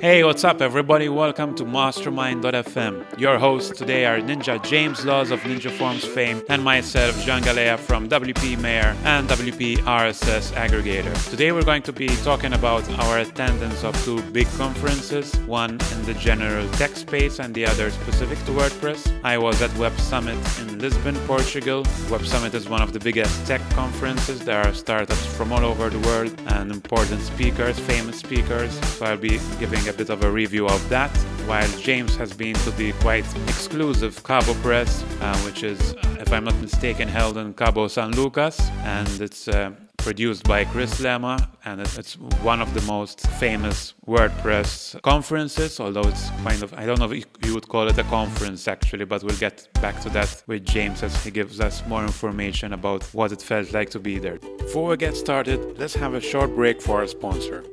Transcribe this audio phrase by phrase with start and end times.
[0.00, 1.08] Hey, what's up, everybody?
[1.08, 3.18] Welcome to Mastermind.fm.
[3.18, 7.76] Your hosts today are Ninja James Laws of Ninja Forms fame and myself, Jean Galea
[7.76, 11.12] from WP Mayor and WP RSS Aggregator.
[11.30, 16.04] Today, we're going to be talking about our attendance of two big conferences one in
[16.04, 19.12] the general tech space and the other specific to WordPress.
[19.24, 21.82] I was at Web Summit in Lisbon, Portugal.
[22.08, 24.44] Web Summit is one of the biggest tech conferences.
[24.44, 28.72] There are startups from all over the world and important speakers, famous speakers.
[28.96, 31.10] So I'll be giving a bit of a review of that,
[31.46, 36.44] while James has been to the quite exclusive Cabo Press, uh, which is, if I'm
[36.44, 41.80] not mistaken, held in Cabo San Lucas, and it's uh, produced by Chris Lema, and
[41.80, 47.10] it's one of the most famous WordPress conferences, although it's kind of, I don't know
[47.10, 50.64] if you would call it a conference actually, but we'll get back to that with
[50.64, 54.38] James as he gives us more information about what it felt like to be there.
[54.58, 57.64] Before we get started, let's have a short break for our sponsor.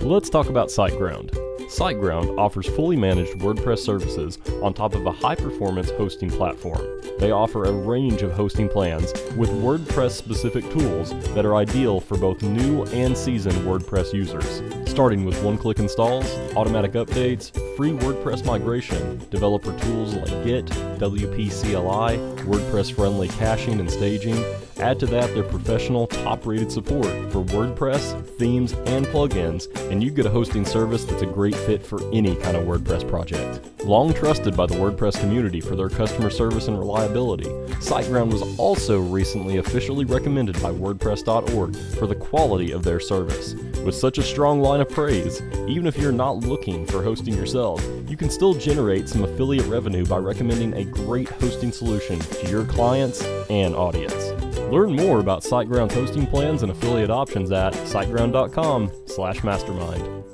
[0.00, 1.53] Let's talk about SiteGround.
[1.68, 6.86] SiteGround offers fully managed WordPress services on top of a high performance hosting platform.
[7.18, 12.18] They offer a range of hosting plans with WordPress specific tools that are ideal for
[12.18, 14.62] both new and seasoned WordPress users.
[14.90, 21.50] Starting with one click installs, automatic updates, free WordPress migration, developer tools like Git, WP
[21.50, 24.36] CLI, WordPress friendly caching and staging.
[24.84, 30.10] Add to that their professional, top rated support for WordPress, themes, and plugins, and you
[30.10, 33.73] get a hosting service that's a great fit for any kind of WordPress project.
[33.84, 38.98] Long trusted by the WordPress community for their customer service and reliability, SiteGround was also
[38.98, 43.52] recently officially recommended by WordPress.org for the quality of their service.
[43.84, 47.86] With such a strong line of praise, even if you're not looking for hosting yourself,
[48.08, 52.64] you can still generate some affiliate revenue by recommending a great hosting solution to your
[52.64, 54.30] clients and audience.
[54.72, 60.24] Learn more about SiteGround's hosting plans and affiliate options at siteground.com/mastermind.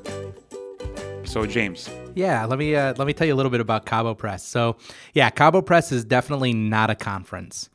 [1.30, 4.14] So James, yeah, let me uh, let me tell you a little bit about Cabo
[4.14, 4.44] Press.
[4.44, 4.76] So,
[5.14, 7.70] yeah, Cabo Press is definitely not a conference.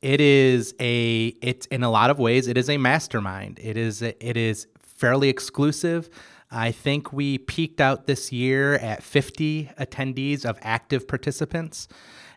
[0.00, 3.60] It is a it's in a lot of ways it is a mastermind.
[3.62, 6.08] It is it is fairly exclusive.
[6.50, 11.88] I think we peaked out this year at 50 attendees of active participants.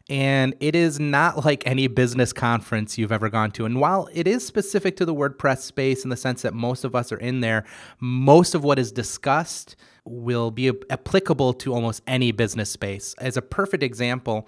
[0.10, 3.66] And it is not like any business conference you've ever gone to.
[3.66, 6.96] And while it is specific to the WordPress space in the sense that most of
[6.96, 7.64] us are in there,
[8.00, 9.76] most of what is discussed
[10.06, 13.14] will be applicable to almost any business space.
[13.20, 14.48] As a perfect example,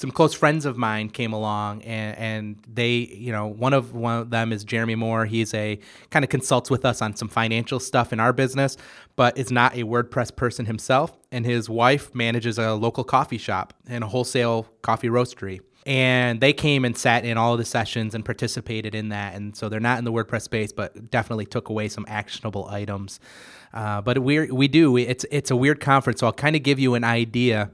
[0.00, 4.16] some close friends of mine came along and, and they you know one of one
[4.18, 5.26] of them is jeremy moore.
[5.26, 5.78] He's a
[6.08, 8.78] kind of consults with us on some financial stuff in our business
[9.16, 13.74] but is not a wordpress person himself and his wife manages a local coffee shop
[13.86, 15.60] and a wholesale coffee roastery.
[15.84, 19.68] And they came and sat in all the sessions and participated in that and so
[19.68, 23.20] they're not in the wordpress space but definitely took away some actionable items.
[23.74, 26.78] Uh, but we we do it's it's a weird conference so i'll kind of give
[26.78, 27.70] you an idea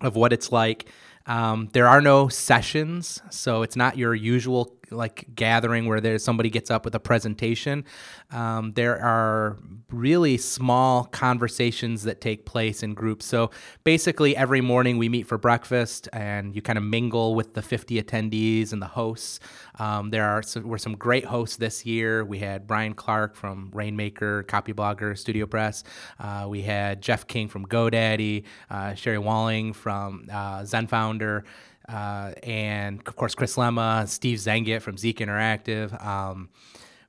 [0.00, 0.88] of what it's like
[1.26, 6.50] um, there are no sessions, so it's not your usual like gathering where there's somebody
[6.50, 7.84] gets up with a presentation.
[8.30, 9.58] Um, there are
[9.90, 13.26] really small conversations that take place in groups.
[13.26, 13.50] So
[13.84, 18.02] basically, every morning we meet for breakfast, and you kind of mingle with the 50
[18.02, 19.40] attendees and the hosts.
[19.78, 22.24] Um, there are were some great hosts this year.
[22.24, 25.84] We had Brian Clark from Rainmaker, Copyblogger, Studio Press.
[26.18, 31.44] Uh, we had Jeff King from GoDaddy, uh, Sherry Walling from uh, Zen Founder.
[31.90, 36.04] Uh, and of course Chris Lema, Steve Zehngut from Zeek Interactive.
[36.04, 36.50] Um,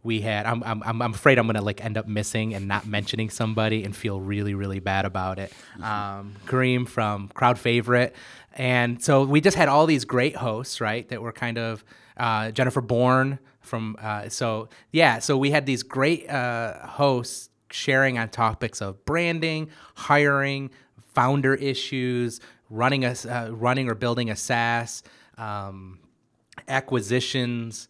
[0.04, 3.30] we had I'm, I'm I'm afraid I'm gonna like end up missing and not mentioning
[3.30, 5.54] somebody and feel really really bad about it.
[5.74, 5.84] Mm-hmm.
[5.84, 8.16] Um, Kareem from Crowd Favorite,
[8.54, 11.84] and so we just had all these great hosts right that were kind of
[12.18, 18.18] uh, Jennifer Bourn from uh, so yeah so we had these great uh, hosts sharing
[18.18, 20.72] on topics of branding, hiring,
[21.14, 22.40] founder issues,
[22.72, 25.04] running a uh, running or building a SaaS,
[25.38, 26.00] um,
[26.68, 27.88] acquisitions.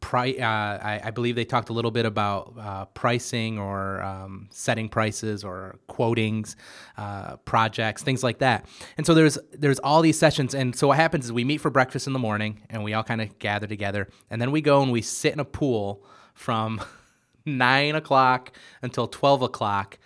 [0.00, 4.48] Pri- uh, I, I, believe they talked a little bit about uh, pricing or um,
[4.50, 6.56] setting prices or quotings,
[6.96, 8.66] uh, projects, things like that.
[8.96, 10.56] And so there's there's all these sessions.
[10.56, 13.04] And so what happens is we meet for breakfast in the morning and we all
[13.04, 16.04] kind of gather together, and then we go and we sit in a pool
[16.34, 16.80] from
[17.46, 18.50] nine o'clock
[18.82, 19.98] until twelve o'clock,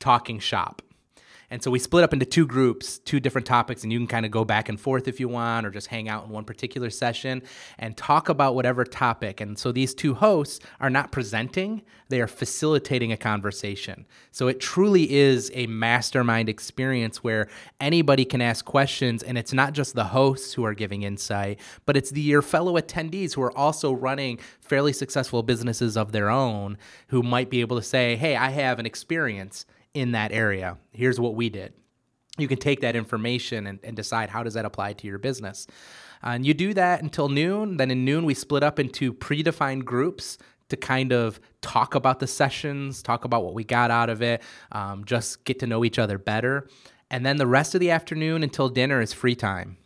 [0.00, 0.80] talking shop.
[1.52, 4.24] And so we split up into two groups, two different topics, and you can kind
[4.24, 6.88] of go back and forth if you want, or just hang out in one particular
[6.88, 7.42] session
[7.78, 9.38] and talk about whatever topic.
[9.42, 14.06] And so these two hosts are not presenting, they are facilitating a conversation.
[14.30, 17.48] So it truly is a mastermind experience where
[17.82, 21.98] anybody can ask questions, and it's not just the hosts who are giving insight, but
[21.98, 26.78] it's the, your fellow attendees who are also running fairly successful businesses of their own
[27.08, 30.78] who might be able to say, Hey, I have an experience in that area.
[30.92, 31.74] Here's what we did.
[32.38, 35.66] You can take that information and, and decide how does that apply to your business.
[36.24, 37.76] Uh, and you do that until noon.
[37.76, 40.38] Then in noon, we split up into predefined groups
[40.70, 44.42] to kind of talk about the sessions, talk about what we got out of it,
[44.70, 46.66] um, just get to know each other better.
[47.10, 49.76] And then the rest of the afternoon until dinner is free time.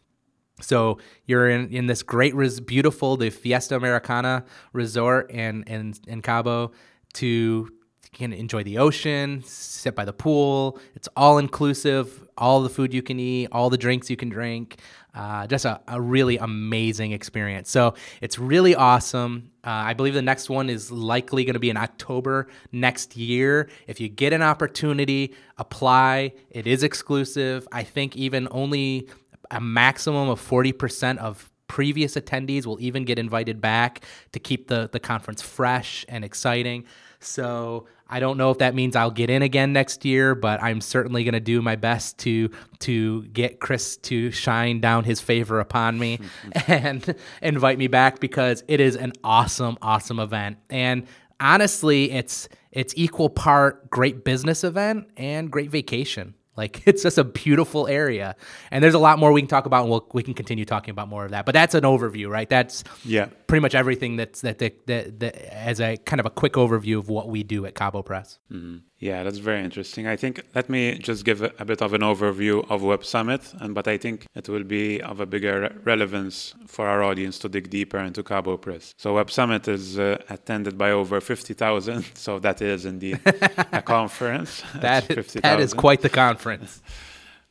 [0.61, 6.23] So you're in, in this great, res- beautiful, the Fiesta Americana resort in, in, in
[6.23, 6.71] Cabo
[7.15, 7.69] to
[8.17, 10.79] can enjoy the ocean, sit by the pool.
[10.95, 14.81] It's all inclusive, all the food you can eat, all the drinks you can drink.
[15.15, 17.71] Uh, just a, a, really amazing experience.
[17.71, 19.51] So it's really awesome.
[19.65, 23.71] Uh, I believe the next one is likely going to be in October next year.
[23.87, 26.35] If you get an opportunity, apply.
[26.51, 27.67] It is exclusive.
[27.73, 29.09] I think even only
[29.51, 34.03] a maximum of 40% of previous attendees will even get invited back
[34.33, 36.85] to keep the, the conference fresh and exciting.
[37.21, 40.81] So I don't know if that means I'll get in again next year, but I'm
[40.81, 42.51] certainly going to do my best to
[42.81, 46.21] to get Chris to shine down his favor upon me
[46.69, 50.59] and invite me back because it is an awesome, awesome event.
[50.71, 51.07] And
[51.41, 56.35] honestly, it's it's equal part great business event and great vacation.
[56.57, 58.37] Like it's just a beautiful area,
[58.71, 60.91] and there's a lot more we can talk about, and we'll, we can continue talking
[60.91, 61.47] about more of that.
[61.47, 62.49] But that's an overview, right?
[62.49, 66.31] That's yeah, pretty much everything that's that that, that, that as a kind of a
[66.31, 68.39] quick overview of what we do at Cabo Press.
[68.51, 68.79] Mm-hmm.
[68.99, 70.07] Yeah, that's very interesting.
[70.07, 73.43] I think let me just give a, a, bit of an overview of Web Summit,
[73.61, 77.49] and but I think it will be of a bigger relevance for our audience to
[77.51, 78.95] dig deeper into Cabo Press.
[78.97, 83.21] So Web Summit is uh, attended by over fifty thousand, so that is indeed
[83.71, 84.63] a conference.
[84.77, 86.81] that 50, that is quite the conference.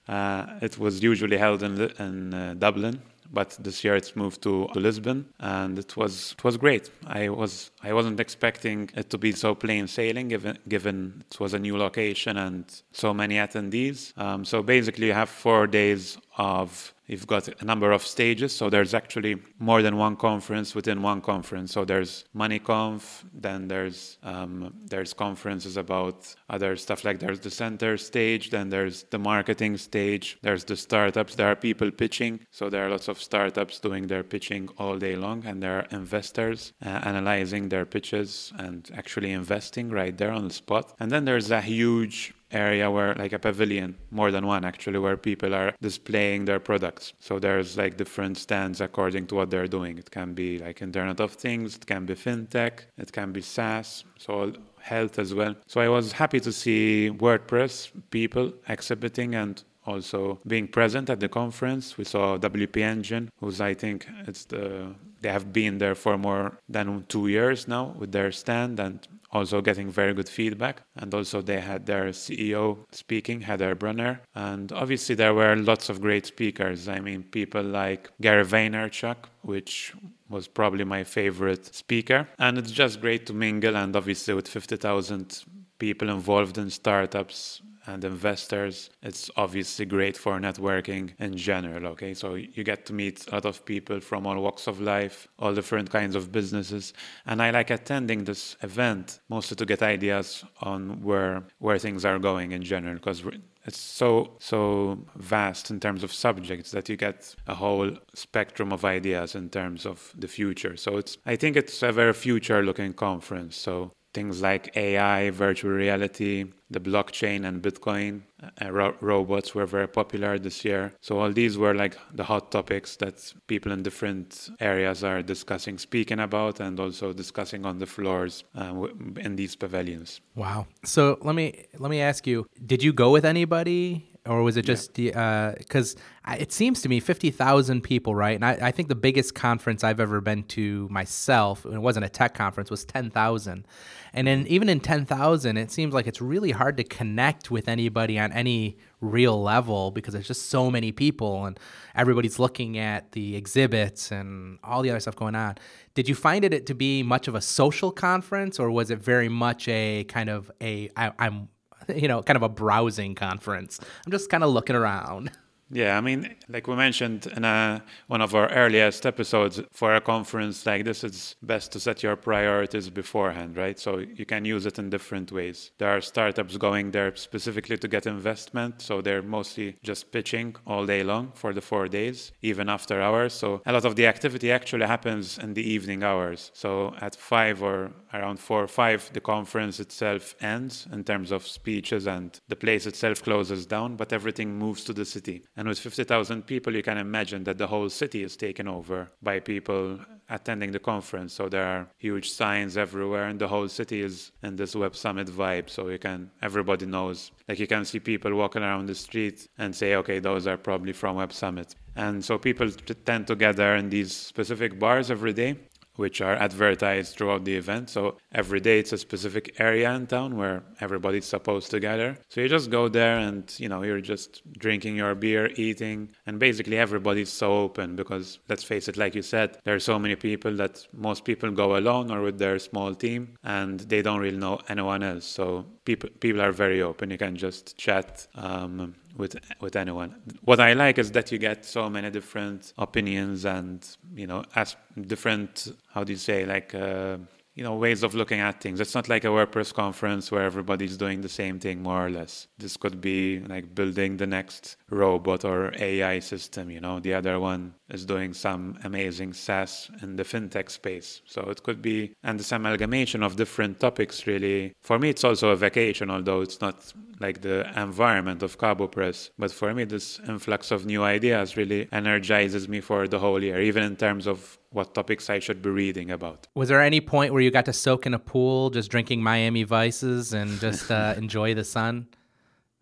[0.07, 3.01] Uh, it was usually held in in uh, Dublin
[3.35, 6.89] but this year it's moved to, Lisbon, and it was it was great.
[7.05, 10.97] I was I wasn't expecting it to be so plain sailing, given given
[11.29, 14.17] it was a new location and so many attendees.
[14.17, 18.69] Um, so basically, you have four days of You've got a number of stages, so
[18.69, 21.71] there's actually more than one conference within one conference.
[21.71, 27.97] So there's MoneyConf, then there's um, there's conferences about other stuff like there's the center
[27.97, 31.35] stage, then there's the marketing stage, there's the startups.
[31.35, 35.15] There are people pitching, so there are lots of startups doing their pitching all day
[35.15, 40.47] long, and there are investors uh, analyzing their pitches and actually investing right there on
[40.47, 40.95] the spot.
[40.99, 45.17] And then there's a huge area where like a pavilion more than one actually where
[45.17, 47.13] people are displaying their products.
[47.19, 49.97] So there's like different stands according to what they're doing.
[49.97, 54.03] It can be like internet of things it can be fintech it can be saas
[54.17, 55.55] so health as well.
[55.67, 61.29] So i was happy to see wordpress people exhibiting and also being present at the
[61.29, 61.97] conference.
[61.97, 66.59] We saw WP Engine, who's I think it's the they have been there for more
[66.69, 70.81] than two years now with their stand and also getting very good feedback.
[70.95, 74.21] And also, they had their CEO speaking, Heather Brunner.
[74.33, 76.87] And obviously, there were lots of great speakers.
[76.87, 79.93] I mean, people like Gary Vaynerchuk, which
[80.29, 82.27] was probably my favorite speaker.
[82.39, 83.75] And it's just great to mingle.
[83.75, 85.43] And obviously, with 50,000
[85.77, 88.89] people involved in startups and investors.
[89.01, 91.87] It's obviously great for networking in general.
[91.87, 95.27] Okay, so you get to meet a lot of people from all walks of life,
[95.39, 96.93] all different kinds of businesses,
[97.25, 102.19] and I like attending this event mostly to get ideas on where where things are
[102.19, 103.23] going in general because
[103.65, 108.85] it's so so vast in terms of subjects that you get a whole spectrum of
[108.85, 112.93] ideas in terms of the future so it's i think it's a very future looking
[112.93, 118.21] conference so things like AI, virtual reality, the blockchain and Bitcoin
[118.61, 120.93] uh, ro- robots were very popular this year.
[121.01, 123.15] So all these were like the hot topics that
[123.47, 128.87] people in different areas are discussing, speaking about, and also discussing on the floors uh,
[129.17, 130.21] in these pavilions.
[130.35, 130.67] Wow.
[130.83, 134.14] So let me let me ask you: Did you go with anybody?
[134.27, 138.33] Or was it just because uh, it seems to me 50,000 people, right?
[138.33, 142.05] And I, I, think the biggest conference I've ever been to myself, and it wasn't
[142.05, 143.67] a tech conference, was 10,000.
[144.13, 148.17] And then even in 10,000, it seems like it's really hard to connect with anybody
[148.17, 151.59] on any real level because there's just so many people and
[151.93, 155.55] everybody's looking at the exhibits and all the other stuff going on.
[155.93, 159.29] Did you find it to be much of a social conference or was it very
[159.29, 161.49] much a kind of a I, I'm
[161.95, 163.79] you know, kind of a browsing conference.
[164.05, 165.31] I'm just kind of looking around.
[165.75, 169.99] Yeah, I mean, like we mentioned in a, one of our earliest episodes, for a
[169.99, 173.77] conference like this, it's best to set your priorities beforehand, right?
[173.77, 175.71] So you can use it in different ways.
[175.77, 180.85] There are startups going there specifically to get investment, so they're mostly just pitching all
[180.85, 183.33] day long for the four days, even after hours.
[183.33, 186.51] So a lot of the activity actually happens in the evening hours.
[186.53, 191.45] So at five or around four or five, the conference itself ends in terms of
[191.45, 195.43] speeches and the place itself closes down, but everything moves to the city.
[195.57, 199.39] And with 50,000 people, you can imagine that the whole city is taken over by
[199.39, 201.33] people attending the conference.
[201.33, 205.27] So there are huge signs everywhere, and the whole city is in this Web Summit
[205.27, 205.69] vibe.
[205.69, 207.31] So you can, everybody knows.
[207.47, 210.93] Like you can see people walking around the street and say, okay, those are probably
[210.93, 211.75] from Web Summit.
[211.95, 212.69] And so people
[213.05, 215.57] tend to gather in these specific bars every day
[215.95, 217.89] which are advertised throughout the event.
[217.89, 222.17] So every day it's a specific area in town where everybody's supposed to gather.
[222.29, 226.39] So you just go there and, you know, you're just drinking your beer, eating, and
[226.39, 230.15] basically everybody's so open because let's face it, like you said, there are so many
[230.15, 234.37] people that most people go alone or with their small team and they don't really
[234.37, 235.25] know anyone else.
[235.25, 237.11] So people people are very open.
[237.11, 238.27] You can just chat.
[238.35, 240.15] Um, with with anyone.
[240.43, 244.75] What I like is that you get so many different opinions and you know as
[245.07, 247.17] different how do you say like uh,
[247.55, 248.79] you know ways of looking at things.
[248.79, 252.47] It's not like a wordpress conference where everybody's doing the same thing more or less.
[252.57, 256.99] This could be like building the next robot or ai system you know.
[256.99, 261.21] The other one is doing some amazing saas in the fintech space.
[261.25, 264.73] So it could be and this amalgamation of different topics really.
[264.81, 269.29] For me it's also a vacation although it's not like the environment of Cabo Press.
[269.37, 273.61] But for me, this influx of new ideas really energizes me for the whole year,
[273.61, 276.47] even in terms of what topics I should be reading about.
[276.53, 279.63] Was there any point where you got to soak in a pool, just drinking Miami
[279.63, 282.07] Vices and just uh, enjoy the sun?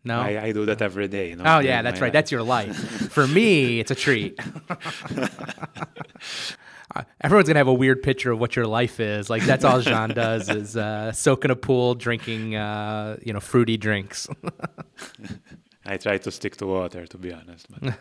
[0.03, 1.29] No, I, I, do that every day.
[1.29, 2.07] You know, oh yeah, that's right.
[2.07, 2.13] Life.
[2.13, 2.75] That's your life.
[3.11, 4.37] For me, it's a treat.
[6.93, 9.29] uh, everyone's gonna have a weird picture of what your life is.
[9.29, 13.39] Like that's all Jean does is uh, soak in a pool, drinking, uh, you know,
[13.39, 14.27] fruity drinks.
[15.85, 17.67] I try to stick to water, to be honest.
[17.69, 17.95] But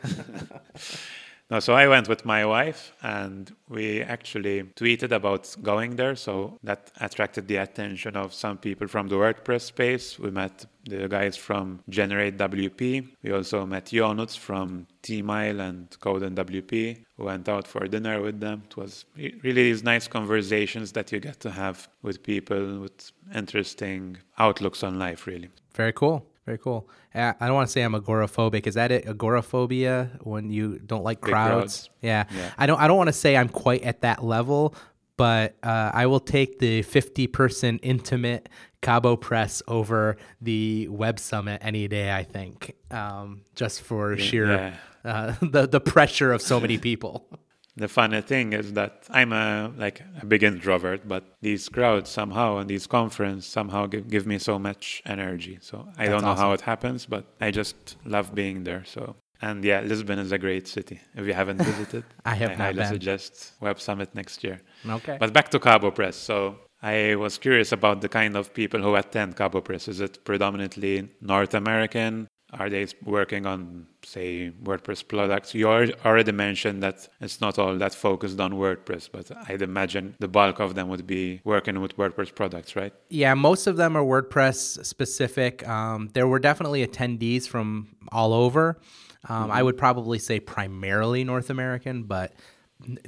[1.53, 6.17] no, so I went with my wife, and we actually tweeted about going there.
[6.17, 10.19] So that attracted the attention of some people from the WordPress space.
[10.19, 13.07] We met the guys from Generate WP.
[13.23, 16.71] We also met Jonuts from ThemeIsle and CodeinWP.
[17.19, 18.63] We went out for dinner with them.
[18.71, 24.17] It was really these nice conversations that you get to have with people with interesting
[24.39, 25.51] outlooks on life, really.
[25.75, 26.25] Very cool.
[26.45, 26.89] Very cool.
[27.15, 28.67] I don't want to say I'm agoraphobic.
[28.67, 29.07] Is that it?
[29.07, 31.53] Agoraphobia when you don't like crowds?
[31.53, 31.91] crowds.
[32.01, 32.25] Yeah.
[32.35, 32.51] yeah.
[32.59, 32.81] I don't.
[32.81, 34.75] I don't want to say I'm quite at that level,
[35.17, 38.49] but uh, I will take the 50 person intimate
[38.81, 42.13] Cabo Press over the Web Summit any day.
[42.13, 44.75] I think, um, just for sheer yeah.
[45.05, 47.29] uh, the the pressure of so many people.
[47.77, 52.59] the funny thing is that I'm a like a big introvert, but these crowds somehow
[52.59, 55.59] and these conferences somehow give, give me so much energy.
[55.63, 56.45] So I That's don't know awesome.
[56.45, 58.85] how it happens, but I just love being there.
[58.85, 61.01] So and yeah, Lisbon is a great city.
[61.17, 62.89] If you haven't visited, I have I highly been.
[62.89, 64.61] suggest Web Summit next year.
[64.89, 65.17] Okay.
[65.19, 66.17] But back to Cabo Press.
[66.17, 69.89] So I was curious about the kind of people who attend Cabo Press.
[69.89, 72.29] Is it predominantly North American?
[72.53, 75.55] Are they working on, say, WordPress products?
[75.55, 80.29] You already mentioned that it's not all that focused on WordPress, but I'd imagine the
[80.29, 82.93] bulk of them would be working with WordPress products, right?
[83.09, 85.67] Yeah, most of them are WordPress specific.
[85.67, 88.79] Um, there were definitely attendees from all over.
[89.29, 89.53] Um, mm-hmm.
[89.53, 92.35] I would probably say primarily North American, but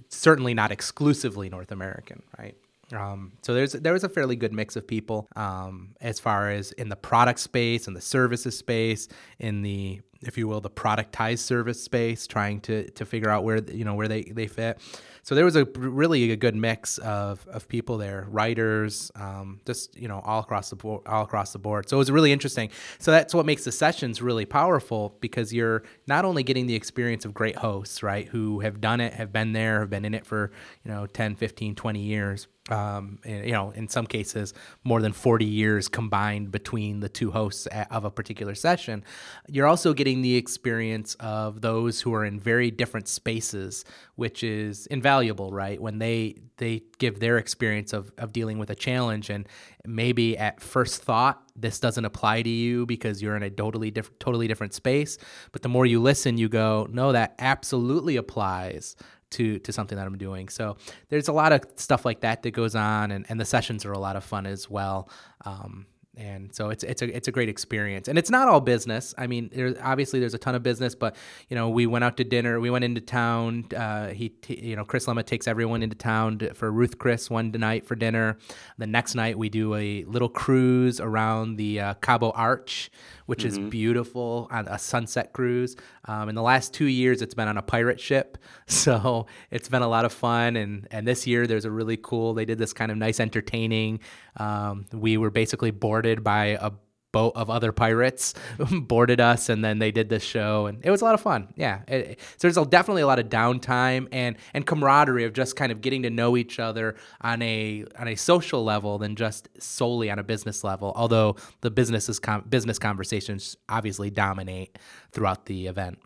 [0.08, 2.56] certainly not exclusively North American, right?
[2.94, 6.72] Um, so there's there was a fairly good mix of people um, as far as
[6.72, 9.08] in the product space and the services space,
[9.38, 13.62] in the if you will the productized service space, trying to to figure out where
[13.70, 14.80] you know where they they fit.
[15.24, 19.96] So there was a really a good mix of, of people there, writers, um, just
[19.96, 21.88] you know all across the board, all across the board.
[21.88, 22.70] So it was really interesting.
[22.98, 27.24] So that's what makes the sessions really powerful because you're not only getting the experience
[27.24, 30.26] of great hosts, right, who have done it, have been there, have been in it
[30.26, 30.50] for
[30.84, 34.54] you know 10, 15, 20 years, um, you know, in some cases,
[34.84, 39.04] more than 40 years combined between the two hosts of a particular session.
[39.48, 44.86] You're also getting the experience of those who are in very different spaces, which is
[44.86, 45.80] invaluable, right?
[45.80, 49.46] When they they give their experience of, of dealing with a challenge, and
[49.84, 54.20] maybe at first thought this doesn't apply to you because you're in a totally different
[54.20, 55.18] totally different space.
[55.52, 58.96] But the more you listen, you go, no, that absolutely applies
[59.34, 60.48] to to something that I'm doing.
[60.48, 60.76] So
[61.08, 63.92] there's a lot of stuff like that that goes on, and, and the sessions are
[63.92, 65.08] a lot of fun as well.
[65.44, 65.86] Um,
[66.16, 68.08] and so it's it's a it's a great experience.
[68.08, 69.14] And it's not all business.
[69.18, 71.16] I mean there's obviously there's a ton of business but
[71.48, 74.76] you know we went out to dinner we went into town uh, he t- you
[74.76, 78.38] know chris lema takes everyone into town to, for ruth chris one night for dinner.
[78.78, 82.90] The next night we do a little cruise around the uh, cabo arch
[83.26, 83.64] which mm-hmm.
[83.64, 85.76] is beautiful on a sunset cruise.
[86.06, 88.38] Um, in the last two years it's been on a pirate ship.
[88.66, 90.56] So it's been a lot of fun.
[90.56, 94.00] And and this year there's a really cool they did this kind of nice entertaining
[94.36, 96.72] um, we were basically boarded by a
[97.14, 98.34] boat of other pirates
[98.72, 101.46] boarded us and then they did this show and it was a lot of fun.
[101.54, 105.70] Yeah it, so there's definitely a lot of downtime and and camaraderie of just kind
[105.70, 110.10] of getting to know each other on a on a social level than just solely
[110.10, 114.76] on a business level although the businesses com- business conversations obviously dominate
[115.12, 116.00] throughout the event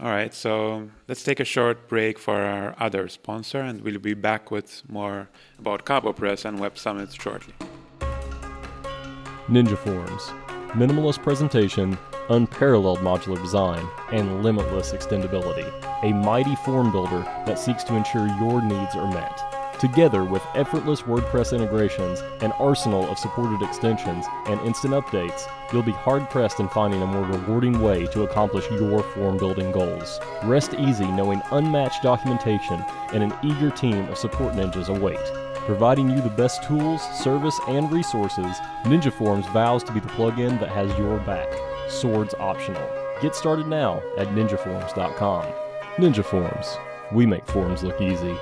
[0.00, 4.14] all right so let's take a short break for our other sponsor and we'll be
[4.14, 5.28] back with more
[5.58, 7.54] about cabo press and web summits shortly
[9.48, 10.32] ninja forms
[10.72, 15.68] minimalist presentation, unparalleled modular design, and limitless extendability.
[16.04, 19.49] A mighty form builder that seeks to ensure your needs are met.
[19.80, 25.90] Together with effortless WordPress integrations, an arsenal of supported extensions, and instant updates, you'll be
[25.90, 30.20] hard pressed in finding a more rewarding way to accomplish your form building goals.
[30.44, 32.84] Rest easy knowing unmatched documentation
[33.14, 35.16] and an eager team of support ninjas await.
[35.64, 40.60] Providing you the best tools, service, and resources, Ninja Forms vows to be the plugin
[40.60, 41.48] that has your back.
[41.88, 42.86] Swords optional.
[43.22, 45.46] Get started now at ninjaforms.com.
[45.96, 46.76] Ninja Forms.
[47.12, 48.36] We make forms look easy.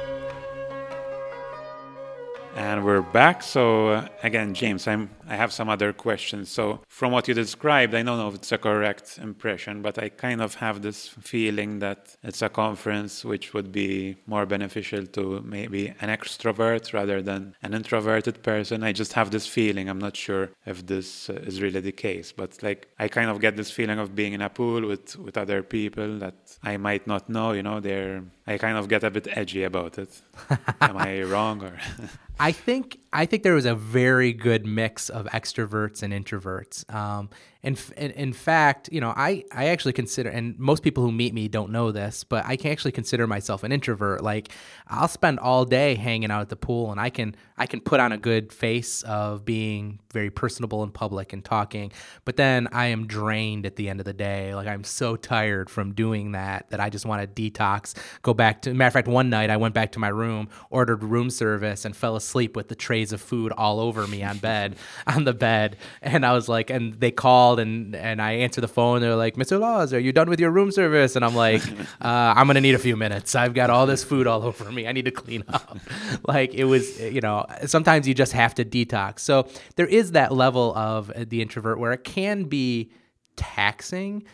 [2.58, 3.44] And we're back.
[3.44, 6.48] So uh, again, James, I'm I have some other questions.
[6.50, 10.08] So from what you described, I don't know if it's a correct impression, but I
[10.08, 15.40] kind of have this feeling that it's a conference which would be more beneficial to
[15.42, 18.82] maybe an extrovert rather than an introverted person.
[18.82, 19.88] I just have this feeling.
[19.88, 23.40] I'm not sure if this uh, is really the case, but like I kind of
[23.40, 27.06] get this feeling of being in a pool with with other people that I might
[27.06, 27.52] not know.
[27.52, 30.10] You know, they're I kind of get a bit edgy about it.
[30.80, 31.78] Am I wrong or?
[32.38, 36.92] I think I think there was a very good mix of extroverts and introverts.
[36.94, 37.30] Um,
[37.62, 41.34] and in, in fact, you know, I, I actually consider, and most people who meet
[41.34, 44.22] me don't know this, but I can actually consider myself an introvert.
[44.22, 44.50] Like
[44.86, 47.98] I'll spend all day hanging out at the pool, and I can I can put
[47.98, 51.90] on a good face of being very personable in public and talking,
[52.24, 54.54] but then I am drained at the end of the day.
[54.54, 57.94] Like I'm so tired from doing that that I just want to detox.
[58.22, 61.02] Go back to matter of fact, one night I went back to my room, ordered
[61.02, 64.76] room service, and fell asleep with the trays of food all over me on bed
[65.06, 68.68] on the bed, and I was like, and they called and and I answer the
[68.68, 69.00] phone.
[69.00, 69.58] They're like, "Mr.
[69.58, 71.62] Laws, are you done with your room service?" And I'm like,
[72.00, 73.34] uh, "I'm gonna need a few minutes.
[73.34, 74.86] I've got all this food all over me.
[74.86, 75.78] I need to clean up."
[76.26, 79.20] like it was, you know, sometimes you just have to detox.
[79.20, 82.90] So there is that level of the introvert where it can be
[83.36, 84.24] taxing,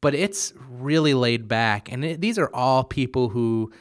[0.00, 1.90] but it's really laid back.
[1.90, 3.72] And it, these are all people who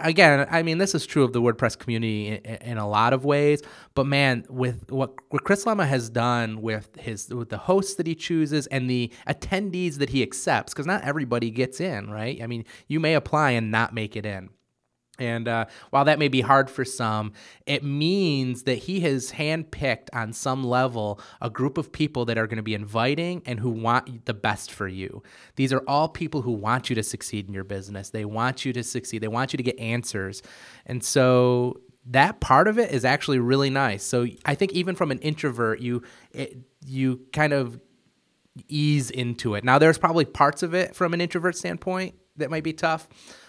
[0.00, 3.24] again, I mean, this is true of the WordPress community in, in, a lot of
[3.24, 3.62] ways.
[3.94, 8.06] But man, with what, what Chris Lema has done with his with the hosts that
[8.06, 12.40] he chooses and the attendees that he accepts, because not everybody gets in, right?
[12.42, 14.50] I mean, you may apply and not make it in.
[15.18, 17.32] And uh, while that may be hard for some,
[17.66, 22.46] it means that he has handpicked on some level a group of people that are
[22.46, 25.22] going to be inviting and who want the best for you.
[25.56, 28.10] These are all people who want you to succeed in your business.
[28.10, 30.42] They want you to succeed, they want you to get answers.
[30.86, 34.04] And so that part of it is actually really nice.
[34.04, 36.02] So I think even from an introvert, you
[36.32, 37.80] it, you kind of
[38.68, 39.64] ease into it.
[39.64, 43.08] Now there's probably parts of it from an introvert standpoint that might be tough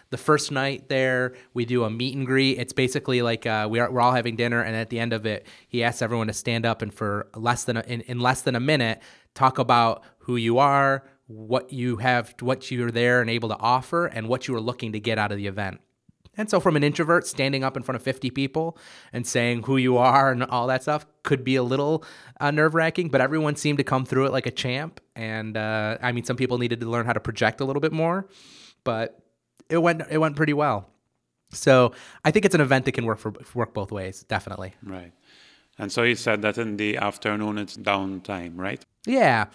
[0.10, 2.58] the first night there, we do a meet and greet.
[2.58, 5.26] It's basically like uh, we are, we're all having dinner, and at the end of
[5.26, 8.42] it, he asks everyone to stand up and for less than a, in, in less
[8.42, 9.02] than a minute
[9.36, 14.08] talk about who you are, what you have, what you're there and able to offer,
[14.08, 15.80] and what you are looking to get out of the event.
[16.40, 18.78] And so, from an introvert, standing up in front of 50 people
[19.12, 22.04] and saying who you are and all that stuff could be a little
[22.40, 25.02] uh, nerve wracking, but everyone seemed to come through it like a champ.
[25.16, 27.92] And uh, I mean, some people needed to learn how to project a little bit
[27.92, 28.28] more,
[28.84, 29.19] but
[29.70, 30.90] it went it went pretty well.
[31.52, 34.74] So I think it's an event that can work for work both ways, definitely.
[34.84, 35.12] Right.
[35.78, 38.84] And so you said that in the afternoon it's downtime, right?
[39.06, 39.46] Yeah.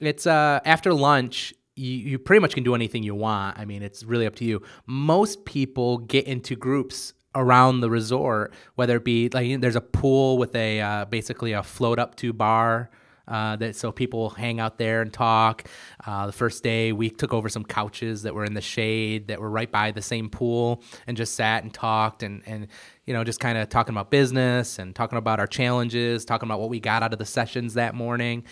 [0.00, 3.58] It's uh after lunch you, you pretty much can do anything you want.
[3.58, 4.62] I mean, it's really up to you.
[4.86, 10.36] Most people get into groups around the resort, whether it be like there's a pool
[10.36, 12.90] with a uh, basically a float up to bar
[13.30, 15.68] Uh, that so people hang out there and talk.
[16.04, 19.40] Uh, the first day we took over some couches that were in the shade that
[19.40, 22.66] were right by the same pool and just sat and talked and and
[23.06, 26.58] you know just kind of talking about business and talking about our challenges, talking about
[26.58, 28.44] what we got out of the sessions that morning,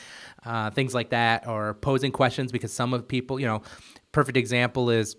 [0.46, 3.62] uh, things like that, or posing questions because some of people you know,
[4.12, 5.16] perfect example is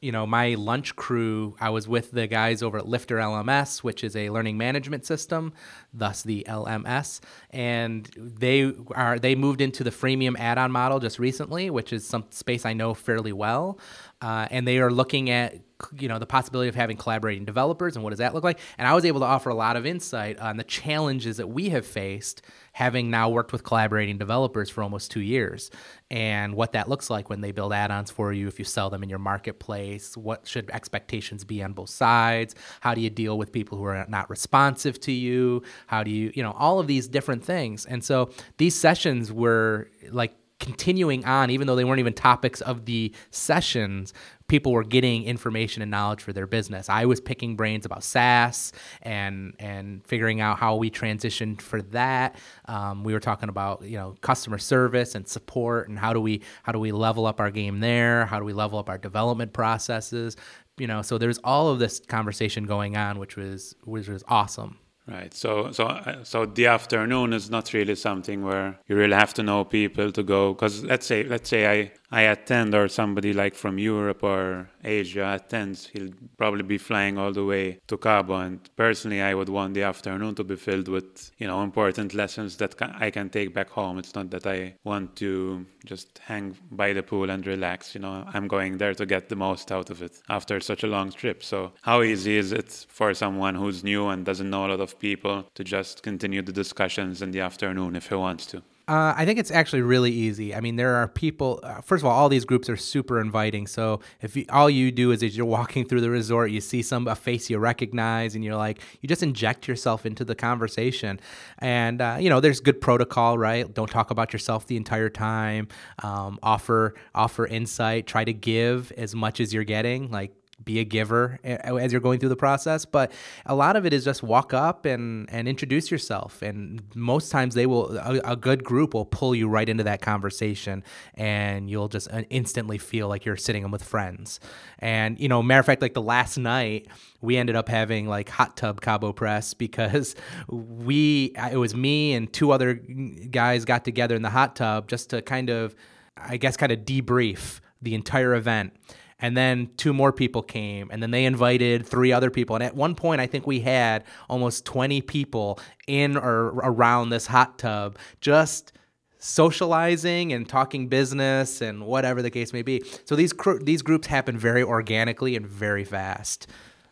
[0.00, 4.04] you know, my lunch crew, I was with the guys over at Lifter LMS, which
[4.04, 5.52] is a learning management system,
[5.92, 11.68] thus the LMS, and they are they moved into the freemium add-on model just recently,
[11.70, 13.78] which is some space I know fairly well,
[14.20, 15.56] uh, and they are looking at
[15.98, 18.58] you know the possibility of having collaborating developers and what does that look like?
[18.78, 21.68] And i was able to offer a lot of insight on the challenges that we
[21.70, 25.70] have faced having now worked with collaborating developers for almost two years
[26.10, 29.02] and what that looks like when they build add-ons for you if you sell them
[29.02, 32.54] in your marketplace what should expectations be on both sides?
[32.80, 35.62] How do you deal with people who are not responsive to you?
[35.86, 37.86] How do you you know all of these different things.
[37.86, 42.84] And so these sessions were like continuing on, even though they weren't even topics of
[42.84, 44.12] the sessions,
[44.48, 46.88] people were getting information and knowledge for their business.
[46.88, 52.36] I was picking brains about SaaS and and figuring out how we transitioned for that.
[52.66, 56.42] Um, we were talking about you know customer service and support and how do we
[56.62, 58.26] how do we level up our game there?
[58.26, 60.36] How do we level up our development processes?
[60.78, 64.78] You know, so there's all of this conversation going on, which was which was awesome.
[65.08, 65.32] Right.
[65.32, 69.42] So so uh, so the afternoon is not really something where you really have to
[69.42, 70.52] know people to go.
[70.52, 75.34] Because let's say let's say I I attend or somebody like from Europe or Asia
[75.34, 78.36] attends, he'll probably be flying all the way to Cabo.
[78.36, 82.56] And personally, I would want the afternoon to be filled with, you know, important lessons
[82.56, 83.98] that I can take back home.
[83.98, 87.94] It's not that I want to just hang by the pool and relax.
[87.94, 90.86] You know, I'm going there to get the most out of it after such a
[90.86, 91.44] long trip.
[91.44, 94.98] So how easy is it for someone who's new and doesn't know a lot of
[94.98, 98.62] people to just continue the discussions in the afternoon if he wants to?
[98.88, 100.54] Uh, I think it's actually really easy.
[100.54, 101.60] I mean, there are people.
[101.62, 103.66] Uh, first of all, all these groups are super inviting.
[103.66, 107.06] So if you, all you do is you're walking through the resort, you see some
[107.06, 111.20] a face you recognize, and you're like, you just inject yourself into the conversation.
[111.58, 113.72] And uh, you know, there's good protocol, right?
[113.72, 115.68] Don't talk about yourself the entire time.
[116.02, 118.06] Um, offer offer insight.
[118.06, 120.10] Try to give as much as you're getting.
[120.10, 120.32] Like
[120.64, 123.12] be a giver as you're going through the process but
[123.46, 126.42] a lot of it is just walk up and and introduce yourself.
[126.42, 130.00] And most times they will a, a, good group will pull you right into that
[130.00, 134.40] conversation and you'll just uh, instantly feel like you're sitting in with friends.
[134.78, 136.88] And you know matter of fact like the last night
[137.20, 140.14] we ended up having like hot tub cabo press because
[140.48, 145.10] we it was me and two other guys got together in the hot tub just
[145.10, 145.74] to kind of
[146.16, 148.72] i guess kind of debrief the entire event
[149.20, 152.56] and then two more people came and then they invited three other people.
[152.56, 157.26] And at one point i think we had almost 20 people in or around this
[157.26, 158.72] hot tub just
[159.18, 162.82] socializing and talking business and whatever the case may be.
[163.04, 166.46] So these cr- these groups happen very organically and very fast.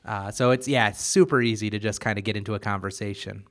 [0.04, 3.44] Uh, so it's yeah it's super easy to just kind of get into a conversation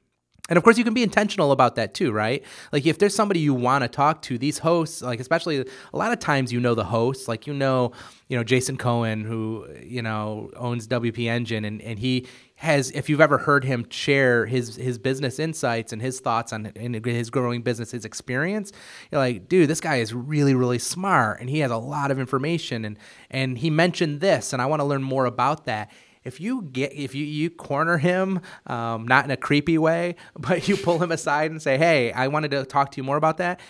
[0.48, 2.44] and of course, you can be intentional about that too, right?
[2.72, 6.12] Like if there's somebody you want to talk to, these hosts, like especially a lot
[6.12, 7.94] of times you know the hosts, like you know,
[8.28, 12.28] you know Jason Cohen, who you know owns WP Engine, and and he
[12.58, 16.72] has, if you've ever heard him share his his business insights and his thoughts on
[16.76, 18.72] his growing business, his experience,
[19.12, 22.20] you're like, dude, this guy is really really smart, and he has a lot of
[22.20, 23.00] information, and
[23.32, 25.92] and he mentioned this, and I want to learn more about that
[26.26, 30.68] if you get if you you corner him, um, not in a creepy way, but
[30.68, 33.38] you pull him aside and say, "Hey, I wanted to talk to you more about
[33.38, 33.62] that."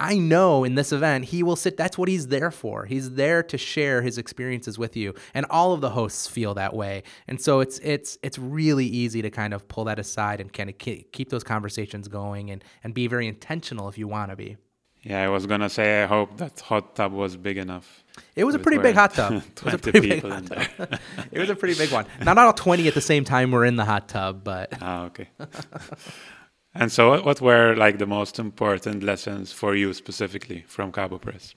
[0.00, 1.76] I know in this event he will sit.
[1.76, 2.86] That's what he's there for.
[2.86, 6.72] He's there to share his experiences with you, and all of the hosts feel that
[6.72, 7.02] way.
[7.26, 10.70] And so it's it's it's really easy to kind of pull that aside and kind
[10.70, 14.56] of keep those conversations going and and be very intentional if you want to be.
[15.08, 18.04] Yeah, I was gonna say I hope that hot tub was big enough.
[18.36, 19.42] It was a pretty big hot tub.
[19.56, 20.98] it was a pretty big hot tub.
[21.32, 22.04] it was a pretty big one.
[22.20, 25.06] Now, not all twenty at the same time were in the hot tub, but ah,
[25.06, 25.28] okay.
[26.74, 31.54] and so, what were like the most important lessons for you specifically from Cabo Press?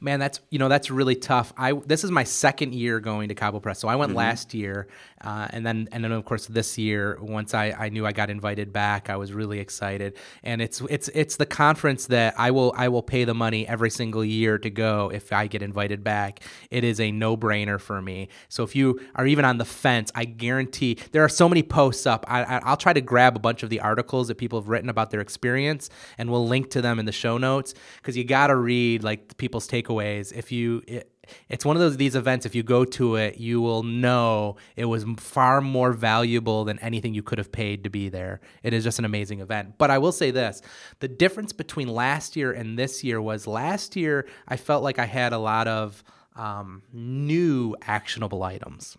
[0.00, 1.52] Man, that's you know that's really tough.
[1.56, 4.18] I this is my second year going to Cabo Press, so I went mm-hmm.
[4.18, 4.88] last year,
[5.22, 8.30] uh, and then and then of course this year, once I, I knew I got
[8.30, 10.16] invited back, I was really excited.
[10.42, 13.90] And it's it's it's the conference that I will I will pay the money every
[13.90, 16.40] single year to go if I get invited back.
[16.70, 18.28] It is a no brainer for me.
[18.48, 22.06] So if you are even on the fence, I guarantee there are so many posts
[22.06, 22.24] up.
[22.28, 25.10] I, I'll try to grab a bunch of the articles that people have written about
[25.10, 28.56] their experience, and we'll link to them in the show notes because you got to
[28.56, 30.32] read like people people's takeaways.
[30.32, 31.10] If you, it,
[31.48, 32.46] it's one of those these events.
[32.46, 37.14] If you go to it, you will know it was far more valuable than anything
[37.14, 38.40] you could have paid to be there.
[38.62, 39.74] It is just an amazing event.
[39.78, 40.62] But I will say this:
[41.00, 45.06] the difference between last year and this year was last year I felt like I
[45.06, 46.02] had a lot of
[46.36, 48.96] um, new actionable items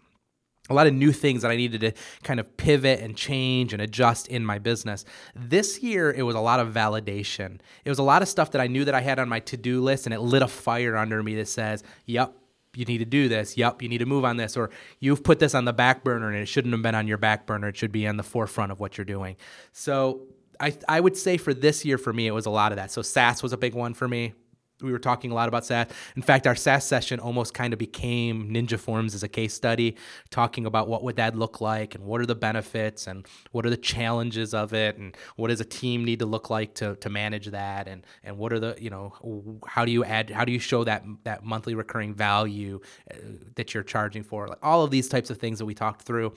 [0.69, 3.81] a lot of new things that I needed to kind of pivot and change and
[3.81, 5.05] adjust in my business.
[5.35, 7.59] This year, it was a lot of validation.
[7.85, 9.57] It was a lot of stuff that I knew that I had on my to
[9.57, 12.33] do list, and it lit a fire under me that says, Yep,
[12.75, 13.57] you need to do this.
[13.57, 14.55] Yep, you need to move on this.
[14.55, 17.17] Or you've put this on the back burner and it shouldn't have been on your
[17.17, 17.69] back burner.
[17.69, 19.37] It should be on the forefront of what you're doing.
[19.71, 20.21] So
[20.59, 22.91] I, I would say for this year, for me, it was a lot of that.
[22.91, 24.33] So SaaS was a big one for me
[24.81, 25.87] we were talking a lot about SaaS.
[26.15, 29.95] In fact, our SaaS session almost kind of became Ninja Forms as a case study,
[30.29, 33.69] talking about what would that look like and what are the benefits and what are
[33.69, 37.09] the challenges of it and what does a team need to look like to, to
[37.09, 40.51] manage that and and what are the you know how do you add how do
[40.51, 42.79] you show that that monthly recurring value
[43.11, 43.15] uh,
[43.55, 46.33] that you're charging for like all of these types of things that we talked through,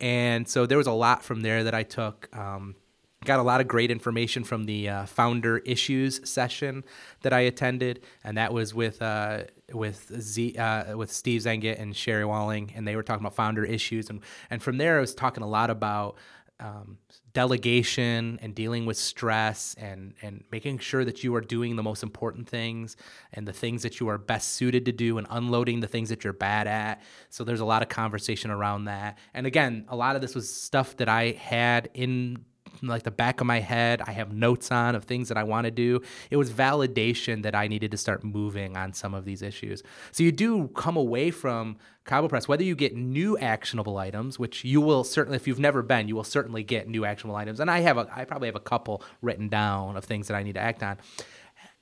[0.00, 2.28] and so there was a lot from there that I took.
[2.36, 2.76] Um,
[3.24, 6.84] got a lot of great information from the uh, founder issues session
[7.22, 11.94] that I attended, and that was with uh, with Z uh, with Steve Zehngut and
[11.94, 15.14] Sherry Walling, and they were talking about founder issues, and and from there I was
[15.14, 16.16] talking a lot about.
[16.58, 16.96] Um,
[17.34, 22.02] delegation and dealing with stress and and making sure that you are doing the most
[22.02, 22.96] important things
[23.34, 26.24] and the things that you are best suited to do and unloading the things that
[26.24, 30.16] you're bad at so there's a lot of conversation around that and again a lot
[30.16, 32.42] of this was stuff that i had in
[32.82, 34.02] like the back of my head.
[34.06, 36.00] I have notes on of things that I want to do.
[36.30, 39.82] It was validation that I needed to start moving on some of these issues.
[40.12, 44.64] So you do come away from Cabo Press, whether you get new actionable items, which
[44.64, 47.60] you will certainly, if you've never been, you will certainly get new actionable items.
[47.60, 50.42] And I have a, I probably have a couple written down of things that I
[50.42, 50.98] need to act on.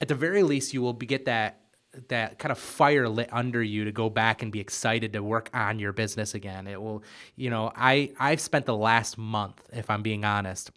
[0.00, 1.60] At the very least, you will be, get that
[2.08, 5.50] that kind of fire lit under you to go back and be excited to work
[5.54, 6.66] on your business again.
[6.66, 7.02] It will,
[7.36, 10.70] you know, I I've spent the last month, if I'm being honest,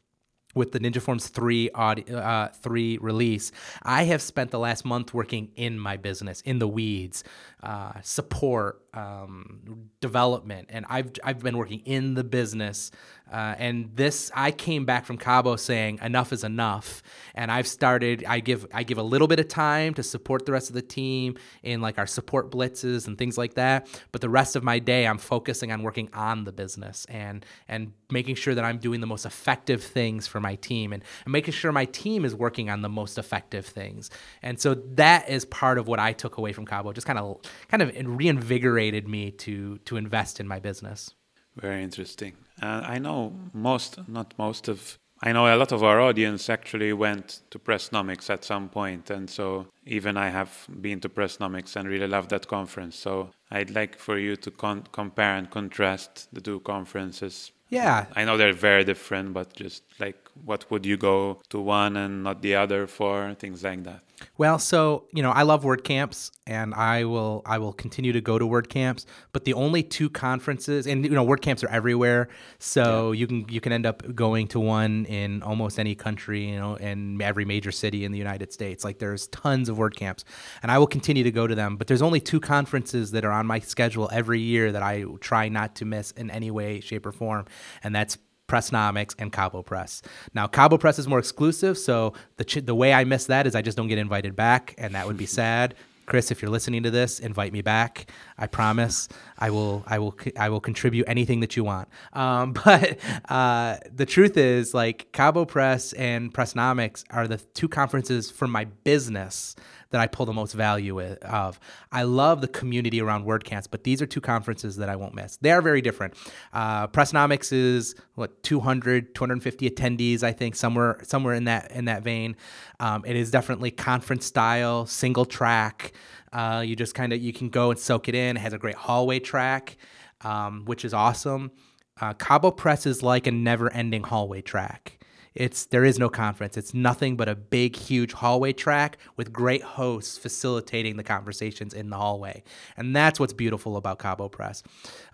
[0.56, 3.52] with the Ninja Forms 3 audio, uh, 3 release,
[3.84, 7.24] I have spent the last month working in my business, in the weeds,
[7.64, 12.92] uh, support, um, development, and I've I've been working in the business.
[13.32, 17.04] Uh, and this, I came back from Cabo saying enough is enough,
[17.36, 18.24] and I've started.
[18.28, 20.82] I give I give a little bit of time to support the rest of the
[20.82, 23.88] team in like our support blitzes and things like that.
[24.12, 27.92] But the rest of my day, I'm focusing on working on the business and and
[28.10, 31.54] making sure that I'm doing the most effective things for my team and, and making
[31.54, 34.10] sure my team is working on the most effective things.
[34.42, 37.42] And so that is part of what I took away from Cabo, just kind of
[37.70, 41.14] kind of reinvigorated me to to invest in my business.
[41.56, 42.36] Very interesting.
[42.62, 46.94] Uh, I know most, not most of, I know a lot of our audience actually
[46.94, 51.90] went to Pressnomics at some point, and so even I have been to Pressnomics and
[51.90, 52.96] really loved that conference.
[52.96, 57.52] So I'd like for you to con- compare and contrast the two conferences.
[57.70, 61.98] Yeah, I know they're very different, but just like what would you go to one
[61.98, 64.02] and not the other for, things like that.
[64.38, 68.40] Well, so you know, I love WordCamps, and I will I will continue to go
[68.40, 69.06] to WordCamps.
[69.32, 73.20] But the only two conferences, and you know, WordCamps are everywhere, so yeah.
[73.20, 76.76] you can you can end up going to one in almost any country, you know,
[76.76, 78.84] in every major city in the United States.
[78.84, 80.24] Like there's tons of WordCamps,
[80.64, 81.78] and I will continue to go to them.
[81.78, 85.48] But there's only two conferences that are on my schedule every year that I try
[85.48, 87.46] not to miss in any way, shape, or form,
[87.84, 88.18] and that's
[88.48, 90.02] Pressnomics, and Cabo Press.
[90.34, 93.56] Now, Cabo Press is more exclusive, so the ch- the way I miss that is
[93.56, 95.76] I just don't get invited back, and that would be sad.
[96.06, 98.10] Chris, if you're listening to this, invite me back.
[98.38, 101.90] I promise I will I will I will contribute anything that you want.
[102.14, 108.32] Um, but uh, the truth is, like Cabo Press and Pressnomics are the two conferences
[108.32, 109.58] for my business
[109.90, 111.60] that I pull the most value of.
[111.92, 115.38] I love the community around WordCamps, but these are two conferences that I won't miss.
[115.38, 116.16] They are very different.
[116.54, 122.04] Uh, Pressnomics is what 200, 250 attendees, I think, somewhere somewhere in that in that
[122.04, 122.36] vein.
[122.80, 125.94] Um, it is definitely conference style, single track.
[126.34, 128.38] Uh, you just kind of you can go and soak it in.
[128.38, 129.78] It has a great hallway track,
[130.22, 131.52] um, which is awesome.
[132.00, 134.97] Uh, Cabo Press is like a never-ending hallway track.
[135.38, 136.58] It's there is no conference.
[136.58, 141.92] It's nothing but a big, huge hallway track with great hosts facilitating the conversations in
[141.92, 142.44] the hallway,
[142.76, 144.64] and that's what's beautiful about Cabo Press.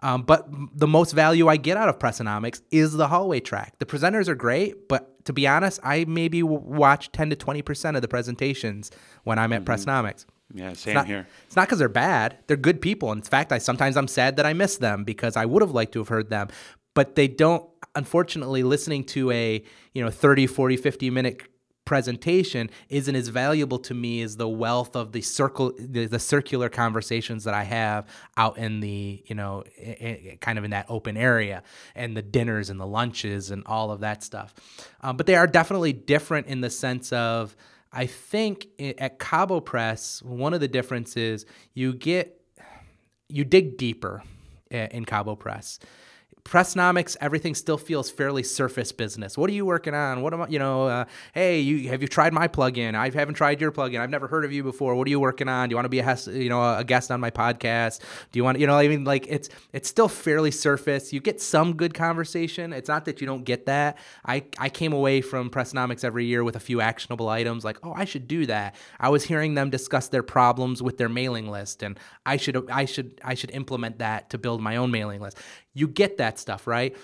[0.02, 3.76] Um, but the most value I get out of Pressonomics is the hallway track.
[3.80, 7.98] The presenters are great, but to be honest, I maybe watch ten to twenty percent
[7.98, 8.92] of the presentations
[9.26, 9.72] when I'm at mm-hmm.
[9.74, 10.26] Pressnomics.
[10.54, 11.28] Yeah, same it's not, here.
[11.48, 12.38] It's not because they're bad.
[12.48, 13.12] They're good people.
[13.12, 15.94] In fact, I sometimes I'm sad that I miss them because I would have liked
[15.94, 16.48] to have heard them
[16.94, 21.42] but they don't unfortunately listening to a you know 30 40 50 minute
[21.86, 26.70] presentation isn't as valuable to me as the wealth of the circle the, the circular
[26.70, 30.86] conversations that I have out in the you know I- I- kind of in that
[30.88, 31.62] open area
[31.94, 34.54] and the dinners and the lunches and all of that stuff
[35.02, 37.56] um, but they are definitely different in the sense of
[37.92, 42.40] I think at Cabo Press one of the differences you get
[43.28, 44.24] you dig deeper
[44.72, 45.80] in Cabo Press.
[46.46, 49.38] Pressnomics, everything still feels fairly surface business.
[49.38, 50.22] What are you working on?
[50.22, 52.96] What am I, you know, uh, hey, you have you tried my plugin?
[52.96, 54.02] I haven't tried your plugin.
[54.02, 54.94] I've never heard of you before.
[54.96, 55.70] What are you working on?
[55.70, 58.02] Do you want to be a you know a guest on my podcast?
[58.32, 61.14] Do you want you know I mean like it's it's still fairly surface.
[61.14, 62.74] You get some good conversation.
[62.74, 63.98] It's not that you don't get that.
[64.26, 67.94] I I came away from Pressnomics every year with a few actionable items like, "Oh,
[67.96, 71.84] I should do that." I was hearing them discuss their problems with their mailing list
[71.84, 75.38] and I should I should I should implement that to build my own mailing list.
[75.76, 76.96] You get that stuff, right?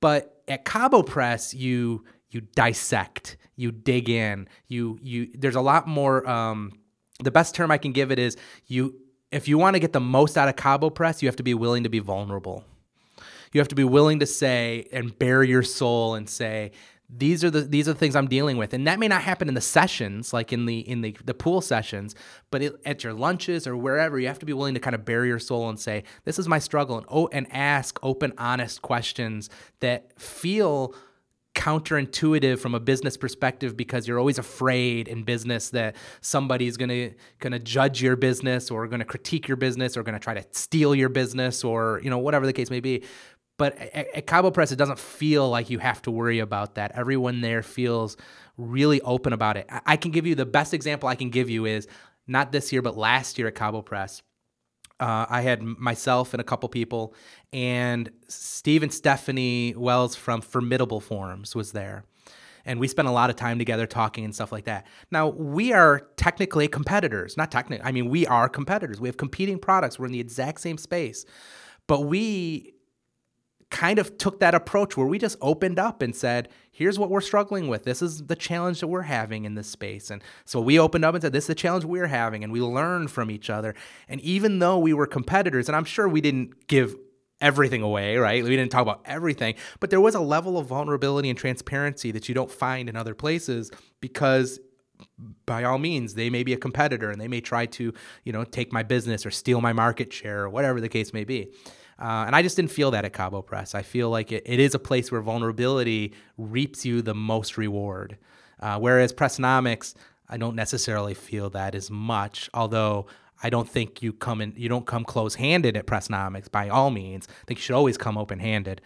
[0.00, 5.28] But at Cabo Press, you you dissect, you dig in, you you.
[5.34, 6.28] There's a lot more.
[6.28, 6.72] Um,
[7.20, 8.94] the best term I can give it is you.
[9.30, 11.54] If you want to get the most out of Cabo Press, you have to be
[11.54, 12.64] willing to be vulnerable.
[13.52, 16.72] You have to be willing to say and bare your soul and say,
[17.10, 19.48] these are the these are the things I'm dealing with, and that may not happen
[19.48, 22.14] in the sessions, like in the in the the pool sessions,
[22.50, 25.06] but it, at your lunches or wherever, you have to be willing to kind of
[25.06, 28.82] bare your soul and say, "This is my struggle," and oh, and ask open, honest
[28.82, 29.48] questions
[29.80, 30.94] that feel
[31.54, 37.58] counterintuitive from a business perspective because you're always afraid in business that somebody's gonna gonna
[37.58, 41.64] judge your business or gonna critique your business or gonna try to steal your business
[41.64, 43.02] or you know whatever the case may be.
[43.58, 46.92] But at, Cabo Press, it doesn't feel like you have to worry about that.
[46.94, 48.16] Everyone there feels
[48.56, 49.66] really open about it.
[49.68, 51.86] I, I can give you the best example I can give you is
[52.26, 54.22] not this year, but last year at Cabo Press.
[55.00, 57.14] Uh, I had myself and a couple people,
[57.52, 62.04] and Steve and Stephanie Wells from Formidable Forms was there.
[62.64, 64.86] And we spent a lot of time together talking and stuff like that.
[65.10, 67.36] Now, we are technically competitors.
[67.36, 69.00] Not technically, I mean, we are competitors.
[69.00, 69.98] We have competing products.
[69.98, 71.24] We're in the exact same space.
[71.86, 72.74] But we
[73.70, 77.20] kind of took that approach where we just opened up and said, here's what we're
[77.20, 77.84] struggling with.
[77.84, 80.10] This is the challenge that we're having in this space.
[80.10, 82.42] And so we opened up and said, this is the challenge we're having.
[82.42, 83.74] And we learned from each other.
[84.08, 86.96] And even though we were competitors, and I'm sure we didn't give
[87.40, 88.42] everything away, right?
[88.42, 92.28] We didn't talk about everything, but there was a level of vulnerability and transparency that
[92.28, 94.58] you don't find in other places because
[95.46, 97.92] by all means they may be a competitor and they may try to
[98.24, 101.22] you know take my business or steal my market share or whatever the case may
[101.22, 101.52] be
[101.98, 103.74] uh, and I just didn't feel that at Cabo Press.
[103.74, 108.18] I feel like it, it is a place where vulnerability reaps you the most reward.
[108.60, 109.94] Uh, whereas Pressnomics,
[110.28, 113.06] I don't necessarily feel that as much, although
[113.42, 116.90] I don't think you come in, you don't come close handed at Pressnomics by all
[116.90, 117.26] means.
[117.28, 118.80] I think you should always come open handed.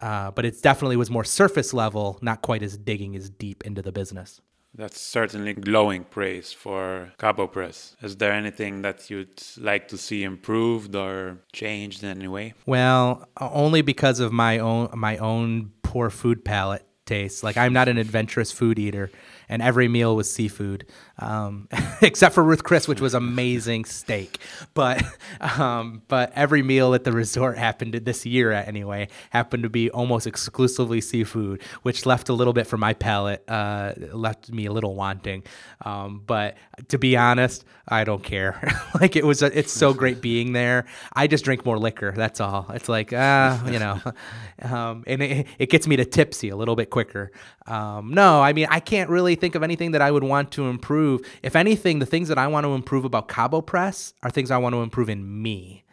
[0.00, 3.82] Uh, but it definitely was more surface level, not quite as digging as deep into
[3.82, 4.40] the business.
[4.78, 7.96] That's certainly glowing praise for Cabo Press.
[8.00, 12.54] Is there anything that you'd like to see improved or changed in any way?
[12.64, 17.42] Well, only because of my own my own poor food palate taste.
[17.42, 19.10] Like I'm not an adventurous food eater,
[19.48, 20.86] and every meal was seafood,
[21.18, 21.68] um,
[22.02, 24.38] except for Ruth Chris, which was amazing steak.
[24.74, 25.02] But
[25.40, 29.90] um, but every meal at the resort happened to, this year anyway happened to be
[29.90, 34.72] almost exclusively seafood, which left a little bit for my palate, uh, left me a
[34.72, 35.42] little wanting.
[35.82, 36.56] Um, but
[36.88, 38.60] to be honest, I don't care.
[39.00, 40.86] like it was, a, it's so great being there.
[41.12, 42.12] I just drink more liquor.
[42.12, 42.66] That's all.
[42.74, 44.00] It's like ah, you know,
[44.62, 47.30] um, and it, it gets me to tipsy a little bit quicker.
[47.66, 50.68] Um, no, I mean I can't really think of anything that I would want to
[50.68, 51.20] improve.
[51.42, 54.58] If anything, the things that I want to improve about Cabo Press are things I
[54.58, 55.84] want to improve in me.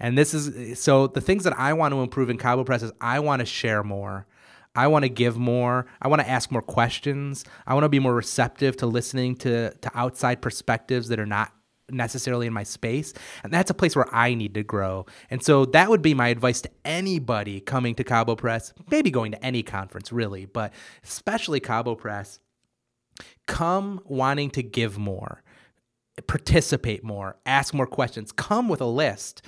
[0.00, 2.92] And this is so the things that I want to improve in Cabo Press is
[3.00, 4.26] I want to share more.
[4.76, 5.86] I want to give more.
[6.02, 7.44] I want to ask more questions.
[7.66, 11.52] I want to be more receptive to listening to to outside perspectives that are not
[11.90, 13.12] necessarily in my space.
[13.42, 15.06] And that's a place where I need to grow.
[15.30, 19.32] And so that would be my advice to anybody coming to Cabo Press, maybe going
[19.32, 20.72] to any conference really, but
[21.04, 22.40] especially Cabo Press.
[23.46, 25.42] Come wanting to give more,
[26.26, 29.42] participate more, ask more questions, come with a list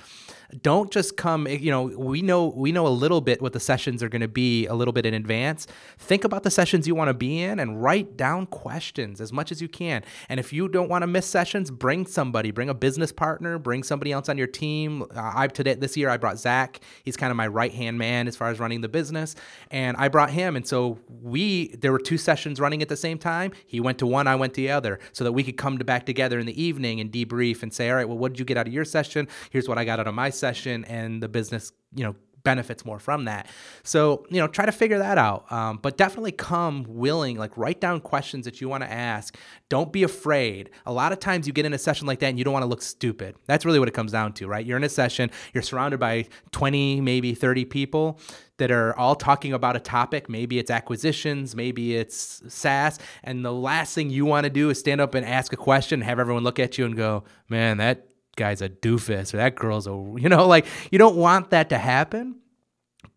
[0.61, 4.01] don't just come you know we know we know a little bit what the sessions
[4.01, 5.67] are going to be a little bit in advance.
[5.97, 9.51] Think about the sessions you want to be in and write down questions as much
[9.51, 10.03] as you can.
[10.29, 13.83] And if you don't want to miss sessions bring somebody bring a business partner bring
[13.83, 15.03] somebody else on your team.
[15.13, 16.79] Uh, i today this year i brought zach.
[17.03, 19.35] He's kind of my right hand man as far as running the business.
[19.69, 20.55] And i brought him.
[20.55, 23.51] And so we there were two sessions running at the same time.
[23.65, 25.83] He went to one i went to the other so that we could come to
[25.83, 28.45] back together in the evening and debrief and say all right well what did you
[28.45, 29.27] get out of your session?
[29.49, 32.15] Here's what i got out of my session and the business, you know,
[32.47, 33.45] benefits more from that.
[33.83, 35.51] So, you know, try to figure that out.
[35.51, 39.35] Um, but definitely come willing, like write down questions that you want to ask.
[39.67, 40.69] Don't be afraid.
[40.85, 42.63] A lot of times you get in a session like that and you don't want
[42.63, 43.35] to look stupid.
[43.47, 44.65] That's really what it comes down to, right?
[44.65, 48.17] You're in a session, you're surrounded by 20, maybe 30 people
[48.59, 50.29] that are all talking about a topic.
[50.29, 52.97] Maybe it's acquisitions, maybe it's SaaS.
[53.25, 55.99] And the last thing you want to do is stand up and ask a question,
[55.99, 58.06] have everyone look at you and go, man, that
[58.37, 61.77] guy's a doofus or that girl's a, you know, like you don't want that to
[61.77, 62.35] happen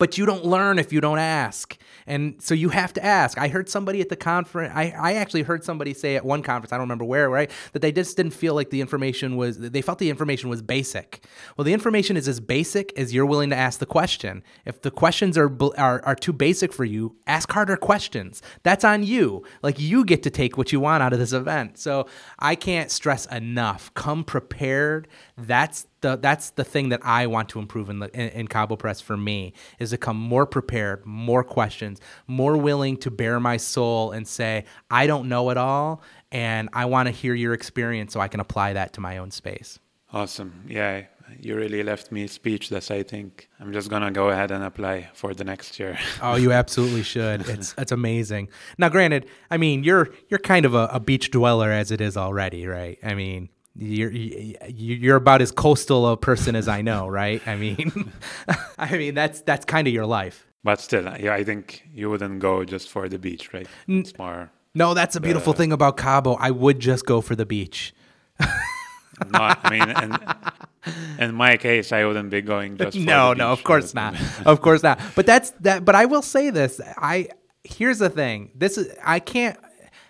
[0.01, 1.77] but you don't learn if you don't ask.
[2.07, 3.37] And so you have to ask.
[3.37, 6.73] I heard somebody at the conference, I, I actually heard somebody say at one conference,
[6.73, 9.83] I don't remember where, right, that they just didn't feel like the information was, they
[9.83, 11.25] felt the information was basic.
[11.57, 14.43] Well, the information is as basic as you're willing to ask the question.
[14.65, 18.43] If the questions are, are, are too basic for you, ask harder questions.
[18.63, 19.45] That's on you.
[19.63, 21.79] Like you get to take what you want out of this event.
[21.79, 22.07] So
[22.39, 23.93] I can't stress enough.
[23.93, 25.09] Come prepared.
[25.37, 28.77] That's the that's the thing that I want to improve in the in, in Cabo
[28.77, 33.57] Press for me is to come more prepared, more questions, more willing to bare my
[33.57, 38.13] soul and say I don't know it all, and I want to hear your experience
[38.13, 39.79] so I can apply that to my own space.
[40.13, 41.05] Awesome, yeah.
[41.39, 42.91] You really left me speechless.
[42.91, 45.97] I think I'm just gonna go ahead and apply for the next year.
[46.23, 47.49] oh, you absolutely should.
[47.49, 48.49] It's it's amazing.
[48.79, 52.17] Now, granted, I mean you're you're kind of a, a beach dweller as it is
[52.17, 52.99] already, right?
[53.05, 57.47] I mean, you're you're about as coastal a person as I know, right?
[57.47, 58.13] I mean,
[58.79, 60.47] I mean that's that's kind of your life.
[60.63, 63.67] But still, yeah, I think you wouldn't go just for the beach, right?
[63.89, 64.51] It's more.
[64.75, 66.35] No, that's a beautiful the, thing about Cabo.
[66.35, 67.95] I would just go for the beach.
[68.41, 68.47] no,
[69.33, 72.97] I mean, in, in my case, I wouldn't be going just.
[72.99, 74.15] no, no, of course not,
[74.45, 75.01] of course not.
[75.15, 75.85] But that's that.
[75.85, 76.81] But I will say this.
[76.99, 77.29] I
[77.65, 78.51] here's the thing.
[78.55, 79.59] This is I can't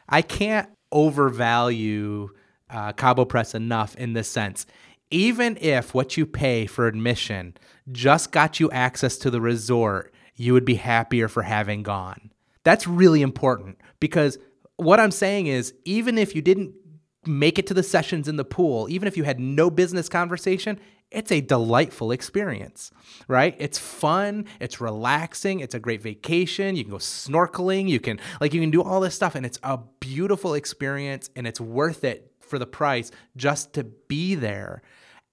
[0.08, 2.30] I can't overvalue
[2.70, 4.66] uh, Cabo Press enough in this sense.
[5.10, 7.56] Even if what you pay for admission
[7.90, 12.30] just got you access to the resort, you would be happier for having gone.
[12.62, 14.38] That's really important because
[14.76, 16.74] what I'm saying is, even if you didn't
[17.26, 20.78] make it to the sessions in the pool, even if you had no business conversation,
[21.10, 22.92] it's a delightful experience,
[23.26, 23.56] right?
[23.58, 26.76] It's fun, it's relaxing, it's a great vacation.
[26.76, 29.58] You can go snorkeling, you can like you can do all this stuff and it's
[29.62, 34.82] a beautiful experience and it's worth it for the price just to be there.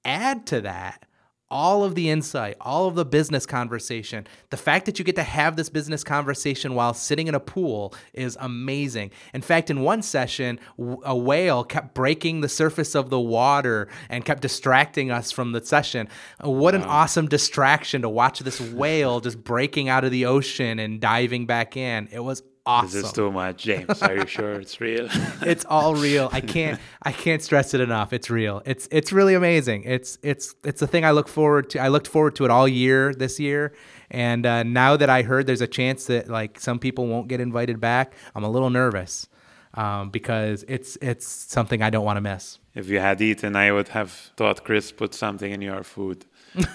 [0.06, 1.08] Add to that
[1.50, 4.28] all of the insight, all of the business conversation.
[4.50, 7.94] The fact that you get to have this business conversation while sitting in a pool
[8.14, 9.12] is amazing.
[9.34, 14.26] In fact, in one session, a whale kept breaking the surface of the water and
[14.26, 16.10] kept distracting us from the session.
[16.44, 20.80] Uh, what an awesome distraction to watch this whale just breaking out of the ocean
[20.80, 22.10] and diving back in.
[22.12, 23.00] It was awesome.
[23.02, 24.02] This is too much, James.
[24.02, 25.08] Are you sure it's real?
[25.42, 26.30] it's all real.
[26.32, 28.14] I can't I can't stress it enough.
[28.14, 28.62] It's real.
[28.66, 29.84] It's it's really amazing.
[29.84, 31.80] It's it's it's the thing I look forward to.
[31.80, 33.74] I looked forward to it all year this year,
[34.12, 37.40] and uh, now that I heard there's a chance that like some people won't get
[37.40, 39.28] invited back, I'm a little nervous
[39.74, 42.60] um, because it's it's something I don't want to miss.
[42.76, 46.26] If you had eaten, I would have thought Chris put something in your food.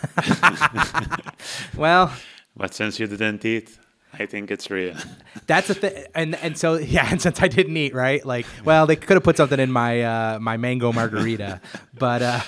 [1.77, 2.13] well,
[2.57, 3.79] but since you didn't eat,
[4.13, 4.95] I think it's real.
[5.47, 8.87] That's a thing, and and so yeah, and since I didn't eat right, like, well,
[8.87, 11.61] they could have put something in my uh, my mango margarita,
[11.95, 12.41] but uh,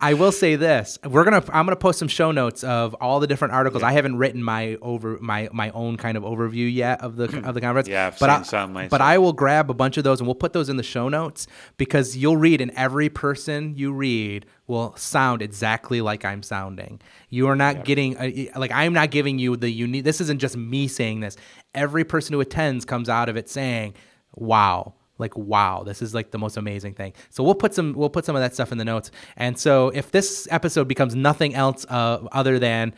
[0.00, 3.26] I will say this: we're gonna I'm gonna post some show notes of all the
[3.26, 3.82] different articles.
[3.82, 3.88] Yeah.
[3.88, 7.54] I haven't written my over my my own kind of overview yet of the of
[7.54, 7.88] the conference.
[7.88, 8.90] Yeah, I've but I, some myself.
[8.90, 11.08] But I will grab a bunch of those and we'll put those in the show
[11.08, 11.46] notes
[11.78, 17.00] because you'll read, and every person you read will sound exactly like I'm sounding.
[17.28, 20.04] You are not getting a, like I'm not giving you the unique.
[20.04, 21.36] This isn't just me saying this.
[21.74, 23.94] Every person who attends comes out of it saying,
[24.34, 27.12] "Wow." Like wow, this is like the most amazing thing.
[27.30, 29.12] So we'll put some we'll put some of that stuff in the notes.
[29.36, 32.92] And so if this episode becomes nothing else uh, other than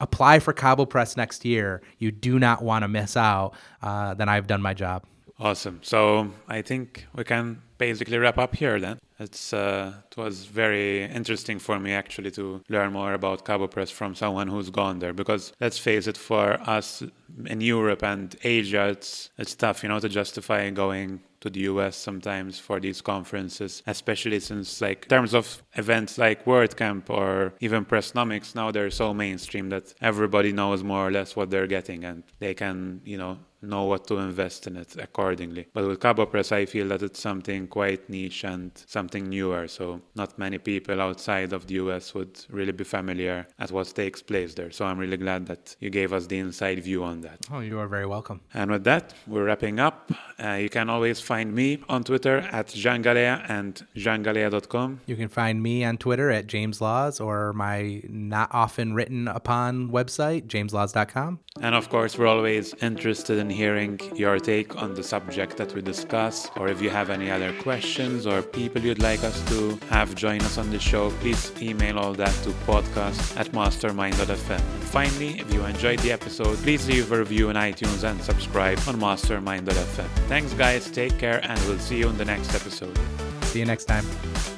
[0.00, 3.54] apply for Cabo Press next year, you do not want to miss out.
[3.80, 5.04] Uh, then I've done my job.
[5.38, 5.80] Awesome.
[5.82, 8.98] So I think we can basically wrap up here then.
[9.18, 13.90] It's uh, it was very interesting for me actually to learn more about Cabo Press
[13.90, 15.14] from someone who's gone there.
[15.14, 17.02] Because let's face it, for us
[17.46, 21.96] in Europe and Asia, it's it's tough, you know, to justify going to the US
[21.96, 28.54] sometimes for these conferences, especially since like terms of events like WordCamp or even Pressnomics,
[28.54, 32.54] now they're so mainstream that everybody knows more or less what they're getting and they
[32.54, 35.66] can, you know, know what to invest in it accordingly.
[35.72, 39.68] But with Cabo Press, I feel that it's something quite niche and something newer.
[39.68, 44.22] So not many people outside of the US would really be familiar at what takes
[44.22, 44.70] place there.
[44.70, 47.38] So I'm really glad that you gave us the inside view on that.
[47.50, 48.40] Oh, you are very welcome.
[48.54, 50.12] And with that, we're wrapping up.
[50.42, 55.00] Uh, you can always find me on Twitter at Jean Galea and jeangalea.com.
[55.06, 59.90] You can find me on Twitter at James Laws or my not often written upon
[59.90, 61.40] website, jameslaws.com.
[61.60, 65.80] And of course, we're always interested in hearing your take on the subject that we
[65.80, 70.14] discuss, or if you have any other questions or people you'd like us to have
[70.14, 74.60] join us on the show, please email all that to podcast at mastermind.fm.
[74.96, 78.98] Finally, if you enjoyed the episode, please leave a review on iTunes and subscribe on
[78.98, 80.08] mastermind.fm.
[80.28, 80.90] Thanks, guys.
[80.90, 82.98] Take care, and we'll see you in the next episode.
[83.42, 84.55] See you next time.